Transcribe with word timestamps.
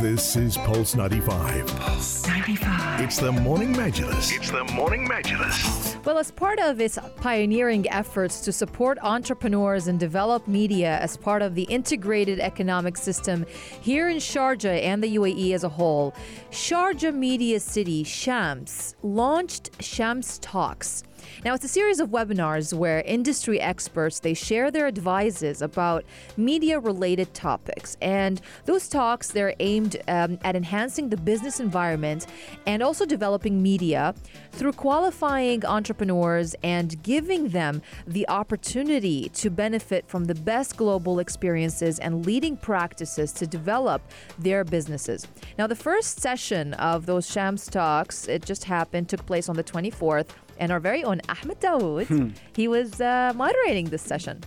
This 0.00 0.34
is 0.36 0.56
Pulse 0.58 0.96
95. 0.96 1.66
Pulse 1.66 2.26
95. 2.26 3.00
It's 3.00 3.18
the 3.18 3.30
Morning 3.30 3.72
Majlis. 3.72 4.36
It's 4.36 4.50
the 4.50 4.64
Morning 4.64 5.06
Majlis. 5.08 6.04
Well, 6.04 6.18
as 6.18 6.30
part 6.30 6.58
of 6.58 6.80
its 6.80 6.98
pioneering 7.16 7.88
efforts 7.88 8.40
to 8.40 8.52
support 8.52 8.98
entrepreneurs 9.02 9.86
and 9.86 9.98
develop 9.98 10.48
media 10.48 10.98
as 10.98 11.16
part 11.16 11.42
of 11.42 11.54
the 11.54 11.62
integrated 11.64 12.40
economic 12.40 12.96
system 12.96 13.46
here 13.80 14.08
in 14.08 14.16
Sharjah 14.16 14.82
and 14.82 15.02
the 15.02 15.16
UAE 15.16 15.54
as 15.54 15.64
a 15.64 15.68
whole, 15.68 16.12
Sharjah 16.50 17.14
Media 17.14 17.60
City, 17.60 18.02
Shams, 18.02 18.96
launched 19.02 19.70
Shams 19.82 20.38
Talks. 20.40 21.04
Now, 21.44 21.54
it's 21.54 21.64
a 21.64 21.68
series 21.68 22.00
of 22.00 22.10
webinars 22.10 22.72
where 22.72 23.00
industry 23.00 23.60
experts 23.60 24.20
they 24.20 24.34
share 24.34 24.70
their 24.70 24.86
advices 24.86 25.62
about 25.62 26.04
media-related 26.36 27.34
topics, 27.34 27.96
and 28.00 28.40
those 28.64 28.88
talks 28.88 29.28
they're 29.28 29.54
aimed 29.60 29.96
um, 30.08 30.38
at 30.44 30.56
enhancing 30.56 31.08
the 31.08 31.16
business 31.16 31.60
environment 31.60 32.26
and 32.66 32.82
also 32.82 33.04
developing 33.04 33.62
media 33.62 34.14
through 34.52 34.72
qualifying 34.72 35.64
entrepreneurs 35.64 36.54
and 36.62 37.02
giving 37.02 37.48
them 37.48 37.82
the 38.06 38.28
opportunity 38.28 39.28
to 39.30 39.50
benefit 39.50 40.06
from 40.08 40.24
the 40.24 40.34
best 40.34 40.76
global 40.76 41.18
experiences 41.18 41.98
and 41.98 42.24
leading 42.26 42.56
practices 42.56 43.32
to 43.32 43.46
develop 43.46 44.02
their 44.38 44.64
businesses. 44.64 45.26
Now, 45.58 45.66
the 45.66 45.76
first 45.76 46.20
session 46.20 46.74
of 46.74 47.06
those 47.06 47.30
Shams 47.30 47.66
talks 47.66 48.28
it 48.28 48.44
just 48.44 48.64
happened 48.64 49.08
took 49.08 49.24
place 49.26 49.48
on 49.48 49.56
the 49.56 49.64
24th 49.64 50.28
and 50.58 50.70
our 50.72 50.80
very 50.80 51.02
own 51.04 51.20
Ahmed 51.28 51.60
Dawood. 51.60 52.06
Hmm. 52.06 52.28
He 52.54 52.68
was 52.68 53.00
uh, 53.00 53.32
moderating 53.34 53.86
this 53.86 54.02
session. 54.02 54.42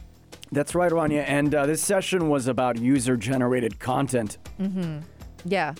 That's 0.51 0.73
right, 0.75 0.91
Rania. 0.91 1.23
And 1.27 1.53
uh, 1.53 1.65
this 1.65 1.81
session 1.81 2.29
was 2.29 2.47
about 2.47 2.77
user 2.77 3.17
generated 3.17 3.79
content. 3.79 4.37
Yeah. 5.45 5.73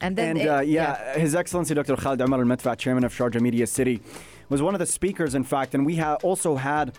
And 0.00 0.16
then, 0.16 0.30
And 0.30 0.38
it- 0.40 0.48
uh, 0.48 0.60
yeah, 0.60 1.18
His 1.18 1.34
Excellency 1.34 1.74
Dr. 1.74 1.96
Khalid 1.96 2.20
Umar 2.20 2.40
Al 2.40 2.46
Midfa, 2.46 2.76
Chairman 2.76 3.04
of 3.04 3.12
Sharjah 3.12 3.40
Media 3.40 3.66
City, 3.66 4.00
was 4.48 4.62
one 4.62 4.74
of 4.74 4.78
the 4.78 4.86
speakers, 4.86 5.34
in 5.34 5.44
fact. 5.44 5.74
And 5.74 5.84
we 5.84 5.96
ha- 5.96 6.18
also 6.22 6.56
had 6.56 6.96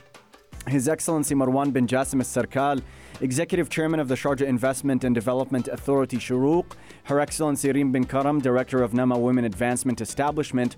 His 0.67 0.87
Excellency 0.87 1.35
Marwan 1.35 1.73
bin 1.73 1.87
Jassim 1.87 2.19
Al 2.19 2.43
Sarkal, 2.43 2.81
Executive 3.21 3.69
Chairman 3.69 3.99
of 3.99 4.07
the 4.07 4.15
Sharjah 4.15 4.45
Investment 4.45 5.03
and 5.03 5.15
Development 5.15 5.67
Authority 5.67 6.17
Shuruq, 6.17 6.65
Her 7.03 7.19
Excellency 7.19 7.71
Reem 7.71 7.91
bin 7.91 8.05
Karam, 8.05 8.39
Director 8.39 8.83
of 8.83 8.93
Nama 8.93 9.17
Women 9.17 9.45
Advancement 9.45 9.99
Establishment, 10.01 10.75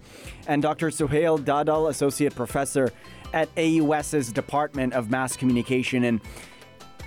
and 0.48 0.62
Dr. 0.62 0.90
Suhail 0.90 1.40
Dadal, 1.40 1.90
Associate 1.90 2.34
Professor 2.34 2.92
at 3.34 3.54
AUS's 3.56 4.32
Department 4.32 4.94
of 4.94 5.10
Mass 5.10 5.36
Communication. 5.36 6.06
And 6.06 6.22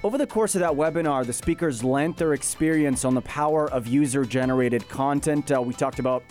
over 0.02 0.18
the 0.18 0.26
course 0.26 0.54
of 0.54 0.60
that 0.60 0.72
webinar, 0.72 1.24
the 1.24 1.32
speakers 1.32 1.82
lent 1.82 2.18
their 2.18 2.34
experience 2.34 3.04
on 3.04 3.14
the 3.14 3.22
power 3.22 3.70
of 3.70 3.86
user 3.86 4.24
generated 4.24 4.88
content. 4.88 5.50
Uh, 5.50 5.62
we 5.62 5.72
talked 5.74 5.98
about 5.98 6.22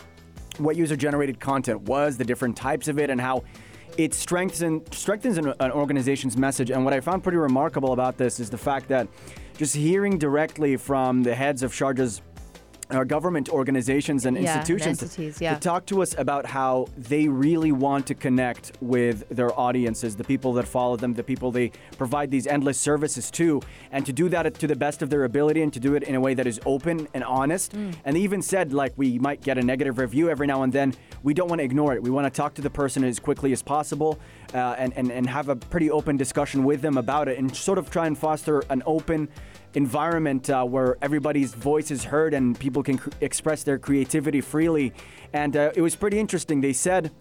what 0.59 0.75
user 0.75 0.95
generated 0.95 1.39
content 1.39 1.81
was, 1.81 2.15
the 2.17 2.23
different 2.23 2.55
types 2.55 2.87
of 2.87 2.99
it, 2.99 3.09
and 3.09 3.19
how 3.19 3.43
it 3.97 4.13
strengthens, 4.13 4.97
strengthens 4.97 5.37
an, 5.37 5.53
an 5.59 5.71
organization's 5.71 6.37
message. 6.37 6.71
And 6.71 6.83
what 6.83 6.93
I 6.93 6.99
found 6.99 7.23
pretty 7.23 7.37
remarkable 7.37 7.93
about 7.93 8.17
this 8.17 8.39
is 8.39 8.49
the 8.49 8.57
fact 8.57 8.87
that 8.89 9.07
just 9.57 9.75
hearing 9.75 10.17
directly 10.17 10.77
from 10.77 11.23
the 11.23 11.35
heads 11.35 11.63
of 11.63 11.71
Sharjah's 11.71 12.21
uh, 12.93 13.03
government 13.03 13.49
organizations 13.49 14.25
and 14.25 14.37
Yeah, 14.37 14.57
institutions 14.57 15.01
entities, 15.01 15.37
to 15.37 15.59
talk 15.59 15.85
to 15.87 16.01
us 16.01 16.15
about 16.17 16.45
how 16.45 16.87
they 16.97 17.27
really 17.27 17.71
want 17.71 18.07
to 18.07 18.15
connect 18.15 18.73
with 18.81 19.27
their 19.29 19.57
audiences, 19.59 20.15
the 20.15 20.23
people 20.23 20.53
that 20.53 20.67
follow 20.67 20.95
them, 20.95 21.13
the 21.13 21.23
people 21.23 21.51
they 21.51 21.71
provide 21.97 22.29
these 22.31 22.47
endless 22.47 22.79
services 22.79 23.31
to, 23.31 23.61
and 23.91 24.05
to 24.05 24.13
do 24.13 24.29
that 24.29 24.53
to 24.55 24.67
the 24.67 24.75
best 24.75 25.01
of 25.01 25.09
their 25.09 25.23
ability 25.23 25.61
and 25.61 25.73
to 25.73 25.79
do 25.79 25.95
it 25.95 26.03
in 26.03 26.15
a 26.15 26.19
way 26.19 26.33
that 26.33 26.47
is 26.47 26.59
open 26.65 27.07
and 27.13 27.23
honest. 27.23 27.73
Mm. 27.73 27.95
And 28.05 28.15
they 28.15 28.21
even 28.21 28.41
said, 28.41 28.73
like, 28.73 28.93
we 28.95 29.19
might 29.19 29.41
get 29.41 29.57
a 29.57 29.61
negative 29.61 29.97
review 29.97 30.29
every 30.29 30.47
now 30.47 30.63
and 30.63 30.71
then. 30.71 30.93
We 31.23 31.33
don't 31.33 31.49
want 31.49 31.59
to 31.59 31.65
ignore 31.65 31.93
it. 31.93 32.03
We 32.03 32.09
want 32.09 32.31
to 32.31 32.35
talk 32.35 32.53
to 32.55 32.61
the 32.61 32.69
person 32.69 33.03
as 33.03 33.19
quickly 33.19 33.53
as 33.53 33.61
possible 33.61 34.19
uh, 34.53 34.75
and, 34.77 34.93
and, 34.95 35.11
and 35.11 35.27
have 35.27 35.49
a 35.49 35.55
pretty 35.55 35.89
open 35.89 36.17
discussion 36.17 36.63
with 36.63 36.81
them 36.81 36.97
about 36.97 37.27
it 37.27 37.37
and 37.37 37.55
sort 37.55 37.77
of 37.77 37.89
try 37.89 38.07
and 38.07 38.17
foster 38.17 38.63
an 38.69 38.83
open 38.85 39.29
environment 39.75 40.49
uh, 40.49 40.63
where 40.63 40.97
everybody's 41.01 41.53
voice 41.53 41.91
is 41.91 42.03
heard 42.03 42.33
and 42.33 42.59
people 42.59 42.83
can 42.83 42.97
cr- 42.97 43.09
express 43.21 43.63
their 43.63 43.77
creativity 43.77 44.41
freely. 44.41 44.93
And 45.33 45.55
uh, 45.55 45.71
it 45.75 45.81
was 45.81 45.95
pretty 45.95 46.19
interesting. 46.19 46.61
They 46.61 46.73
said 46.73 47.11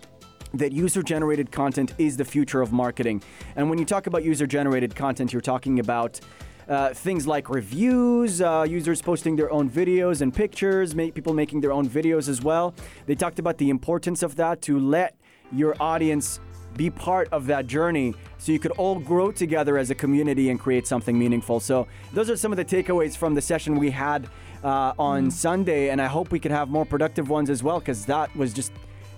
that 0.54 0.72
user 0.72 1.02
generated 1.02 1.50
content 1.50 1.94
is 1.98 2.16
the 2.16 2.24
future 2.24 2.60
of 2.60 2.72
marketing. 2.72 3.22
And 3.56 3.70
when 3.70 3.78
you 3.78 3.84
talk 3.84 4.06
about 4.06 4.22
user 4.22 4.46
generated 4.46 4.94
content, 4.94 5.32
you're 5.32 5.41
talking 5.41 5.80
about 5.80 6.20
uh, 6.68 6.94
things 6.94 7.26
like 7.26 7.48
reviews, 7.48 8.41
uh, 8.41 8.64
users 8.68 9.02
posting 9.02 9.34
their 9.34 9.50
own 9.50 9.68
videos 9.68 10.20
and 10.20 10.32
pictures, 10.32 10.94
ma- 10.94 11.10
people 11.12 11.34
making 11.34 11.60
their 11.60 11.72
own 11.72 11.88
videos 11.88 12.28
as 12.28 12.42
well. 12.42 12.74
They 13.06 13.14
talked 13.14 13.38
about 13.38 13.58
the 13.58 13.70
importance 13.70 14.22
of 14.22 14.36
that 14.36 14.62
to 14.62 14.78
let 14.78 15.16
your 15.52 15.74
audience 15.80 16.41
be 16.77 16.91
part 16.91 17.28
of 17.33 17.47
that 17.47 17.66
journey 17.66 18.15
so 18.38 18.53
you 18.53 18.59
could 18.59 18.72
all 18.72 18.99
grow 18.99 19.31
together 19.31 19.78
as 19.78 19.91
a 19.91 19.94
community 19.94 20.50
and 20.50 20.59
create 20.59 20.87
something 20.87 21.19
meaningful. 21.19 21.60
So, 21.60 21.87
those 22.12 22.28
are 22.31 22.37
some 22.37 22.53
of 22.53 22.56
the 22.56 22.65
takeaways 22.65 23.16
from 23.16 23.34
the 23.34 23.41
session 23.41 23.78
we 23.78 23.91
had 23.91 24.28
uh, 24.65 24.93
on 24.99 25.31
Sunday, 25.31 25.91
and 25.91 26.00
I 26.00 26.06
hope 26.06 26.31
we 26.31 26.41
could 26.41 26.50
have 26.50 26.69
more 26.69 26.84
productive 26.84 27.28
ones 27.28 27.50
as 27.50 27.62
well 27.62 27.78
because 27.78 28.06
that 28.06 28.34
was 28.37 28.53
just 28.53 28.72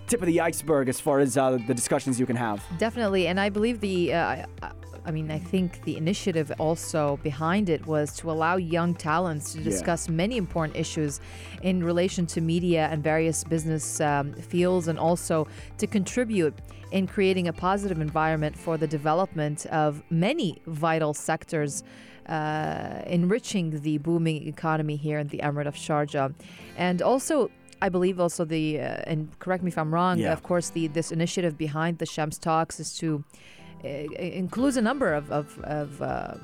tip 0.07 0.21
of 0.21 0.27
the 0.27 0.41
iceberg 0.41 0.89
as 0.89 1.01
far 1.01 1.19
as 1.21 1.37
uh, 1.37 1.59
the 1.67 1.75
discussions 1.75 2.19
you 2.21 2.27
can 2.27 2.37
have. 2.37 2.63
Definitely, 2.79 3.27
and 3.27 3.39
I 3.41 3.49
believe 3.51 3.81
the. 3.81 4.15
Uh, 4.15 4.47
I- 4.63 4.71
I 5.07 5.11
mean, 5.11 5.31
I 5.31 5.39
think 5.39 5.85
the 5.85 5.99
initiative 5.99 6.51
also 6.59 7.19
behind 7.23 7.69
it 7.69 7.87
was 7.87 8.17
to 8.17 8.31
allow 8.31 8.57
young 8.57 8.95
talents 8.95 9.53
to 9.53 9.59
discuss 9.61 10.09
many 10.09 10.39
important 10.39 10.79
issues 10.79 11.21
in 11.61 11.85
relation 11.85 12.25
to 12.29 12.41
media 12.41 12.89
and 12.91 13.03
various 13.05 13.45
business 13.45 14.01
um, 14.01 14.33
fields, 14.33 14.89
and 14.89 14.99
also 14.99 15.47
to 15.77 15.87
contribute 15.87 16.55
in 16.91 17.07
creating 17.07 17.49
a 17.49 17.53
positive 17.53 18.01
environment 18.01 18.57
for 18.57 18.79
the 18.79 18.87
development 18.87 19.67
of 19.67 20.03
many 20.09 20.63
vital 20.69 21.13
sectors, 21.13 21.85
uh, 22.31 23.03
enriching 23.07 23.79
the 23.83 23.99
booming 23.99 24.49
economy 24.49 24.97
here 24.97 25.19
in 25.19 25.29
the 25.29 25.39
Emirate 25.41 25.67
of 25.67 25.75
Sharjah, 25.75 26.33
and 26.79 27.03
also. 27.03 27.51
I 27.87 27.91
believe 27.91 28.17
also 28.19 28.43
the 28.57 28.81
uh, 28.81 29.11
and 29.11 29.19
correct 29.45 29.63
me 29.63 29.69
if 29.75 29.79
I'm 29.83 29.93
wrong. 29.93 30.19
Yeah. 30.19 30.33
Of 30.33 30.43
course, 30.43 30.67
the 30.71 30.85
this 30.99 31.13
initiative 31.19 31.55
behind 31.67 31.99
the 31.99 32.07
Shams 32.07 32.39
talks 32.39 32.81
is 32.81 32.91
to 33.01 33.09
uh, 33.85 33.89
includes 34.45 34.77
a 34.79 34.85
number 34.91 35.09
of 35.21 35.25
of 35.31 35.47
of, 35.81 35.89
uh, 36.01 36.35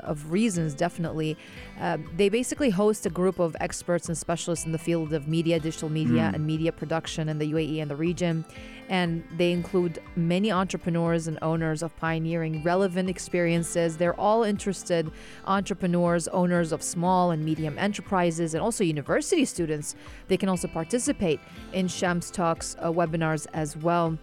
of 0.00 0.30
reasons. 0.30 0.74
Definitely, 0.74 1.36
Um 1.80 2.04
they 2.16 2.28
basically 2.28 2.70
host 2.70 3.06
a 3.06 3.10
group 3.10 3.38
of 3.38 3.56
experts 3.60 4.08
and 4.08 4.16
specialists 4.16 4.66
in 4.66 4.72
the 4.72 4.78
field 4.78 5.12
of 5.12 5.28
media, 5.28 5.58
digital 5.60 5.88
media, 5.88 6.30
and 6.34 6.46
media 6.46 6.72
production 6.72 7.28
in 7.28 7.38
the 7.38 7.52
UAE 7.52 7.80
and 7.82 7.90
the 7.90 7.96
region, 7.96 8.44
and 8.88 9.22
they 9.36 9.52
include 9.52 10.00
many 10.16 10.50
entrepreneurs 10.52 11.26
and 11.28 11.38
owners 11.42 11.82
of 11.82 11.96
pioneering 11.96 12.62
relevant 12.62 13.08
experiences. 13.08 13.96
They're 13.96 14.18
all 14.20 14.42
interested 14.42 15.10
entrepreneurs, 15.46 16.28
owners 16.28 16.72
of 16.72 16.82
small 16.82 17.30
and 17.30 17.44
medium 17.44 17.78
enterprises, 17.78 18.54
and 18.54 18.62
also 18.62 18.84
university 18.84 19.44
students. 19.44 19.94
They 20.28 20.36
can 20.36 20.48
also 20.48 20.68
participate 20.68 21.40
in 21.72 21.88
Shams 21.88 22.30
Talks 22.30 22.76
uh, 22.78 22.90
webinars 22.92 23.46
as 23.52 23.76
well. 23.76 24.18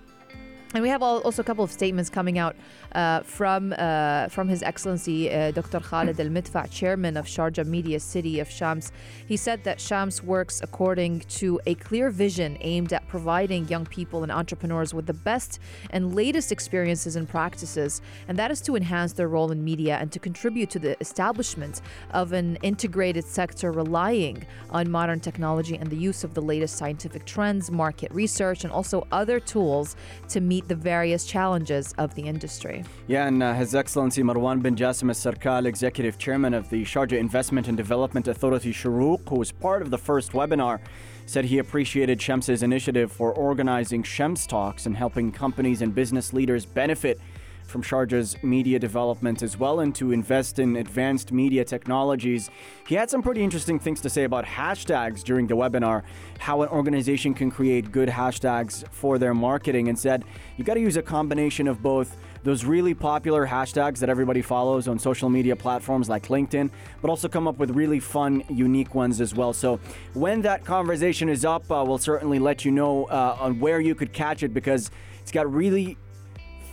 And 0.76 0.84
we 0.84 0.90
have 0.90 1.02
also 1.02 1.42
a 1.42 1.46
couple 1.46 1.64
of 1.64 1.72
statements 1.72 2.12
coming 2.12 2.38
out 2.38 2.56
uh, 2.92 3.22
from 3.22 3.74
uh, 3.76 4.28
from 4.28 4.48
His 4.48 4.62
Excellency 4.62 5.32
uh, 5.32 5.50
Dr. 5.50 5.80
Khalid 5.80 6.20
Al 6.24 6.28
Midfa, 6.28 6.70
Chairman 6.70 7.18
of 7.18 7.26
Sharjah 7.26 7.66
Media 7.66 8.00
City 8.00 8.40
of 8.40 8.48
Shams. 8.48 8.92
He 9.26 9.36
said 9.36 9.64
that 9.64 9.82
Shams 9.82 10.22
works 10.22 10.62
according 10.62 11.22
to 11.40 11.60
a 11.66 11.74
clear 11.74 12.12
vision 12.12 12.56
aimed 12.62 12.94
at 12.94 13.08
providing 13.08 13.68
young 13.68 13.88
people 13.88 14.22
and 14.22 14.32
entrepreneurs 14.32 14.94
with 14.94 15.08
the 15.08 15.14
best 15.14 15.60
and 15.90 16.14
latest 16.14 16.52
experiences 16.52 17.16
and 17.16 17.28
practices, 17.28 18.04
and 18.28 18.38
that 18.38 18.52
is 18.52 18.62
to 18.62 18.76
enhance 18.76 19.14
their 19.14 19.28
role 19.28 19.52
in 19.52 19.64
media 19.64 19.98
and 20.00 20.12
to 20.12 20.20
contribute 20.20 20.70
to 20.70 20.78
the 20.78 20.96
establishment 21.02 21.82
of 22.12 22.32
an 22.32 22.58
integrated 22.58 23.26
sector 23.26 23.72
relying 23.72 24.46
on 24.70 24.92
modern 24.92 25.20
technology 25.20 25.76
and 25.78 25.90
the 25.90 25.98
use 25.98 26.24
of 26.24 26.36
the 26.36 26.42
latest 26.44 26.76
scientific 26.76 27.26
trends, 27.26 27.72
market 27.72 28.12
research, 28.12 28.64
and 28.64 28.72
also 28.72 29.08
other 29.12 29.40
tools 29.40 29.96
to 30.28 30.40
meet 30.40 30.59
the 30.68 30.76
various 30.76 31.26
challenges 31.26 31.94
of 31.98 32.14
the 32.16 32.24
industry. 32.24 32.84
Yeah, 33.08 33.28
and 33.28 33.42
uh, 33.42 33.54
His 33.54 33.74
Excellency 33.76 34.24
Marwan 34.24 34.62
bin 34.62 34.76
Jassim 34.76 35.10
Al 35.10 35.34
Sarkal, 35.34 35.66
Executive 35.66 36.18
Chairman 36.18 36.54
of 36.54 36.70
the 36.70 36.84
Sharjah 36.84 37.18
Investment 37.18 37.68
and 37.68 37.78
Development 37.78 38.28
Authority 38.28 38.74
Shuruq, 38.74 39.30
who 39.30 39.36
was 39.36 39.52
part 39.52 39.82
of 39.82 39.90
the 39.90 39.98
first 39.98 40.32
webinar, 40.34 40.80
said 41.26 41.46
he 41.46 41.60
appreciated 41.60 42.20
Shams's 42.20 42.64
initiative 42.64 43.12
for 43.12 43.32
organizing 43.34 44.04
Shems 44.04 44.48
Talks 44.48 44.86
and 44.86 44.98
helping 44.98 45.32
companies 45.32 45.82
and 45.82 45.94
business 45.94 46.34
leaders 46.34 46.66
benefit 46.66 47.20
from 47.70 47.84
Sharjah's 47.84 48.42
media 48.44 48.80
development 48.80 49.44
as 49.44 49.58
well 49.58 49.80
and 49.82 49.94
to 49.96 50.12
invest 50.12 50.60
in 50.60 50.76
advanced 50.76 51.32
media 51.32 51.64
technologies. 51.64 52.50
He 52.88 52.96
had 52.96 53.10
some 53.10 53.22
pretty 53.22 53.44
interesting 53.44 53.80
things 53.80 54.02
to 54.02 54.10
say 54.10 54.24
about 54.24 54.46
hashtags 54.46 55.24
during 55.24 55.48
the 55.48 55.56
webinar, 55.56 56.04
how 56.40 56.62
an 56.64 56.70
organization 56.70 57.34
can 57.34 57.52
create 57.52 57.92
good 57.92 58.10
hashtags 58.10 58.88
for 58.92 59.18
their 59.18 59.34
marketing, 59.34 59.90
and 59.90 59.98
said 59.98 60.26
you 60.58 60.64
got 60.64 60.74
to 60.74 60.80
use 60.80 60.98
a 60.98 61.02
combination 61.02 61.68
of 61.68 61.82
both 61.82 62.18
those 62.44 62.64
really 62.64 62.94
popular 62.94 63.46
hashtags 63.46 64.00
that 64.00 64.10
everybody 64.10 64.42
follows 64.42 64.88
on 64.88 64.98
social 64.98 65.30
media 65.30 65.56
platforms 65.56 66.10
like 66.10 66.28
LinkedIn, 66.28 66.70
but 67.02 67.10
also 67.10 67.28
come 67.28 67.48
up 67.48 67.58
with 67.58 67.72
really 67.72 68.00
fun, 68.00 68.44
unique 68.50 68.96
ones 68.96 69.20
as 69.22 69.36
well. 69.36 69.54
So 69.54 69.80
when 70.14 70.42
that 70.42 70.64
conversation 70.64 71.30
is 71.30 71.44
up, 71.46 71.70
uh, 71.70 71.84
we'll 71.86 71.98
certainly 71.98 72.40
let 72.40 72.64
you 72.66 72.72
know 72.72 73.06
uh, 73.06 73.38
on 73.40 73.60
where 73.60 73.80
you 73.80 73.94
could 73.94 74.14
catch 74.14 74.44
it 74.44 74.54
because 74.54 74.90
it's 75.22 75.32
got 75.32 75.52
really 75.54 75.98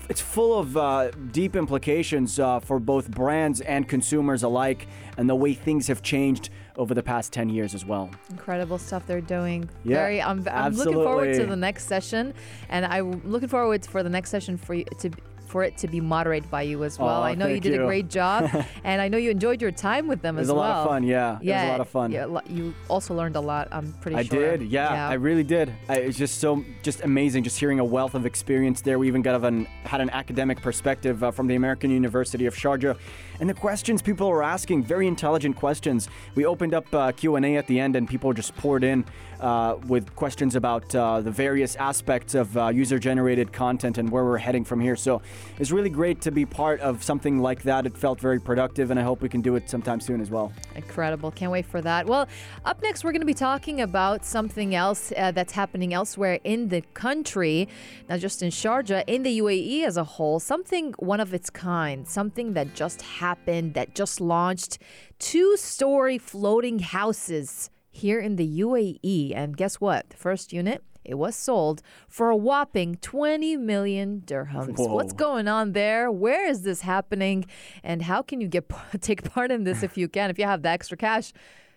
it's 0.09 0.21
full 0.21 0.59
of 0.59 0.77
uh, 0.77 1.11
deep 1.33 1.57
implications 1.57 2.39
uh, 2.39 2.61
for 2.61 2.79
both 2.79 3.11
brands 3.11 3.61
and 3.61 3.89
consumers 3.89 4.43
alike 4.43 4.87
and 5.17 5.29
the 5.29 5.35
way 5.35 5.55
things 5.55 5.87
have 5.89 6.03
changed 6.03 6.51
over 6.77 6.95
the 6.95 7.03
past 7.03 7.33
10 7.33 7.49
years 7.49 7.75
as 7.75 7.85
well. 7.85 8.11
Incredible 8.31 8.79
stuff 8.79 9.07
they're 9.07 9.21
doing. 9.21 9.69
Yeah, 9.85 9.97
Very, 9.97 10.23
I'm, 10.23 10.47
I'm 10.51 10.75
looking 10.75 10.95
forward 10.95 11.35
to 11.35 11.47
the 11.47 11.57
next 11.57 11.87
session, 11.87 12.35
and 12.69 12.85
I'm 12.85 13.23
looking 13.25 13.49
forward 13.49 13.87
for 13.87 14.03
the 14.03 14.11
next 14.11 14.31
session 14.31 14.57
for 14.57 14.75
you 14.75 14.85
to 14.99 15.11
for 15.47 15.63
it 15.63 15.77
to 15.79 15.89
be 15.89 16.01
moderated 16.01 16.51
by 16.51 16.63
you 16.63 16.85
as 16.85 16.99
well. 16.99 17.23
I 17.23 17.35
know 17.35 17.47
you 17.47 17.61
did 17.61 17.81
a 17.81 17.85
great 17.85 18.09
job, 18.09 18.51
and 18.85 19.01
I 19.01 19.09
know 19.09 19.19
you 19.19 19.31
enjoyed 19.31 19.63
your 19.63 19.71
time 19.71 20.09
with 20.09 20.23
them 20.23 20.39
as 20.39 20.49
well. 20.49 20.57
It 20.57 20.59
was 20.59 20.67
a 20.67 20.69
well. 20.69 20.71
lot 20.71 20.85
of 20.85 20.89
fun, 20.89 21.03
yeah. 21.05 21.39
Yeah, 21.41 21.63
it 21.63 21.65
was 21.65 21.69
a 21.69 21.73
lot 21.73 21.81
of 21.81 21.89
fun. 21.89 22.13
Yeah, 22.13 22.41
you 22.49 22.75
also 22.89 23.15
learned 23.15 23.37
a 23.37 23.41
lot. 23.41 23.69
I'm 23.71 23.93
pretty 23.95 24.17
I 24.17 24.23
sure. 24.25 24.53
I 24.53 24.57
did, 24.57 24.69
yeah, 24.69 25.09
I 25.09 25.15
really 25.15 25.45
did. 25.45 25.73
I, 25.89 25.99
it's 25.99 26.19
just 26.19 26.39
so 26.39 26.65
just 26.83 27.03
amazing, 27.03 27.45
just 27.45 27.59
hearing 27.59 27.81
a 27.81 27.85
wealth 27.85 28.15
of 28.15 28.27
experience 28.27 28.81
there. 28.81 28.99
We 28.99 29.09
even 29.09 29.23
got 29.23 29.43
an 29.45 29.67
had 29.85 30.01
an 30.01 30.11
academic 30.11 30.61
perspective 30.61 31.23
uh, 31.23 31.31
from 31.31 31.47
the 31.47 31.55
American 31.55 31.91
University 31.91 32.47
of 32.47 32.55
Sharjah, 32.55 32.97
and 33.41 33.49
the 33.49 33.55
questions 33.55 34.03
people 34.03 34.29
were 34.29 34.43
asking, 34.43 34.85
very 34.85 35.07
intelligent 35.07 35.57
questions. 35.57 36.09
We 36.35 36.47
opened 36.47 36.75
up 36.75 36.93
uh, 36.95 37.13
Q 37.13 37.37
and 37.37 37.45
A 37.45 37.57
at 37.57 37.67
the 37.67 37.79
end, 37.79 37.97
and 37.97 38.09
people 38.09 38.33
just 38.33 38.57
poured 38.57 38.85
in 38.85 39.05
uh, 39.41 39.77
with 39.87 40.15
questions 40.17 40.57
about 40.57 40.95
uh, 40.95 41.21
the 41.21 41.31
various 41.31 41.77
aspects 41.77 42.35
of 42.35 42.57
uh, 42.57 42.69
user-generated 42.69 43.53
content 43.53 43.99
and 43.99 44.11
where 44.11 44.25
we're 44.25 44.39
heading 44.39 44.65
from 44.65 44.81
here. 44.81 44.97
So 44.97 45.23
it's 45.59 45.71
really 45.71 45.91
great 45.91 46.21
to 46.23 46.31
be 46.31 46.45
part 46.45 46.81
of 46.81 47.03
something 47.03 47.41
like 47.41 47.63
that. 47.63 47.87
It 47.87 47.97
felt 47.97 48.21
very 48.21 48.41
productive, 48.41 48.91
and 48.91 49.01
I 49.01 49.03
hope 49.03 49.23
we 49.23 49.29
can 49.29 49.41
do 49.41 49.57
it 49.57 49.69
sometime 49.71 50.01
soon 50.01 50.21
as 50.21 50.31
well. 50.31 50.53
Incredible. 50.75 51.31
Can't 51.31 51.53
wait 51.53 51.67
for 51.67 51.81
that. 51.81 52.07
Well, 52.07 52.29
up 52.65 52.83
next, 52.83 53.05
we're 53.05 53.13
going 53.13 53.21
to 53.21 53.27
be 53.27 53.35
talking 53.35 53.81
about 53.81 54.25
something 54.25 54.75
else 54.75 55.13
uh, 55.17 55.31
that's 55.31 55.53
happening 55.53 55.95
elsewhere 55.95 56.39
in 56.45 56.69
the 56.69 56.83
country, 56.95 57.69
not 58.09 58.21
just 58.21 58.43
in 58.43 58.51
Sharjah, 58.51 59.05
in 59.07 59.23
the 59.23 59.39
UAE 59.41 59.85
as 59.85 59.97
a 59.97 60.05
whole. 60.05 60.41
Something 60.41 60.95
one 60.99 61.21
of 61.21 61.33
its 61.35 61.51
kind, 61.51 62.07
something 62.07 62.53
that 62.55 62.75
just 62.75 63.03
happened, 63.03 63.75
that 63.75 63.95
just 63.95 64.21
launched. 64.21 64.79
Two 65.19 65.57
story 65.57 66.19
floating 66.19 66.81
houses 66.81 67.71
here 67.91 68.21
in 68.21 68.37
the 68.37 68.61
UAE. 68.61 69.33
And 69.35 69.57
guess 69.57 69.77
what? 69.77 70.11
The 70.11 70.17
first 70.17 70.53
unit. 70.53 70.83
It 71.07 71.15
was 71.15 71.35
sold 71.35 71.83
for 72.09 72.29
a 72.29 72.37
whopping 72.37 72.97
20 72.97 73.57
million 73.57 74.23
dirhams. 74.27 74.77
Whoa. 74.77 74.93
What's 74.93 75.13
going 75.13 75.49
on 75.49 75.73
there? 75.73 76.11
Where 76.11 76.47
is 76.47 76.63
this 76.63 76.83
happening? 76.83 77.47
And 77.83 78.03
how 78.03 78.21
can 78.23 78.41
you 78.41 78.49
get 78.49 78.71
take 79.01 79.23
part 79.33 79.51
in 79.51 79.65
this 79.65 79.83
if 79.83 79.97
you 79.97 80.09
can? 80.09 80.29
If 80.29 80.39
you 80.39 80.45
have 80.45 80.63
the 80.63 80.69
extra 80.69 80.97
cash, 80.97 81.33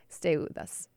stay 0.10 0.36
with 0.36 0.58
us. 0.58 0.89